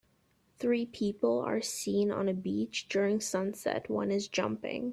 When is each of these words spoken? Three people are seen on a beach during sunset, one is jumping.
Three 0.57 0.87
people 0.87 1.41
are 1.41 1.61
seen 1.61 2.09
on 2.09 2.27
a 2.27 2.33
beach 2.33 2.87
during 2.89 3.19
sunset, 3.21 3.87
one 3.87 4.09
is 4.09 4.27
jumping. 4.27 4.89